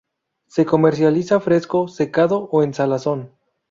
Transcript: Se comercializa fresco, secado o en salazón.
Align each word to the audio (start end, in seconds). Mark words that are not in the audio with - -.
Se 0.47 0.65
comercializa 0.65 1.39
fresco, 1.39 1.87
secado 1.87 2.49
o 2.51 2.63
en 2.63 2.73
salazón. 2.73 3.35